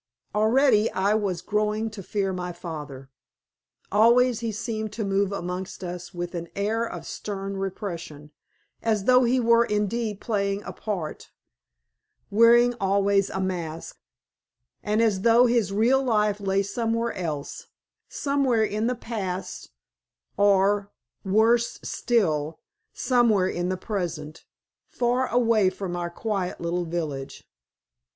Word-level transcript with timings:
Already 0.33 0.89
I 0.93 1.13
was 1.13 1.43
growing 1.43 1.91
to 1.91 2.01
fear 2.01 2.33
my 2.33 2.53
father. 2.53 3.11
Always 3.91 4.39
he 4.39 4.51
seemed 4.51 4.91
to 4.93 5.05
move 5.05 5.31
amongst 5.31 5.83
us 5.83 6.11
with 6.11 6.33
an 6.33 6.49
air 6.55 6.83
of 6.83 7.05
stern 7.05 7.55
repression, 7.57 8.31
as 8.81 9.03
though 9.03 9.25
he 9.25 9.39
were 9.39 9.63
indeed 9.63 10.19
playing 10.19 10.63
a 10.63 10.71
part, 10.73 11.29
wearing 12.31 12.73
always 12.81 13.29
a 13.29 13.39
mask, 13.39 13.99
and 14.81 15.03
as 15.03 15.21
though 15.21 15.45
his 15.45 15.71
real 15.71 16.01
life 16.01 16.39
lay 16.39 16.63
somewhere 16.63 17.13
else, 17.13 17.67
somewhere 18.09 18.63
in 18.63 18.87
the 18.87 18.95
past, 18.95 19.69
or 20.35 20.91
worst 21.23 21.85
still 21.85 22.59
somewhere 22.91 23.47
in 23.47 23.69
the 23.69 23.77
present, 23.77 24.45
far 24.89 25.27
away 25.27 25.69
from 25.69 25.95
our 25.95 26.09
quiet 26.09 26.59
little 26.59 26.85
village. 26.85 27.47